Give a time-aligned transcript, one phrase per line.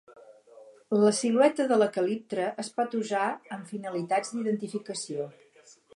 [1.01, 3.27] La silueta de la "calyptra" es pot usar
[3.59, 5.29] amb finalitats d'identificació.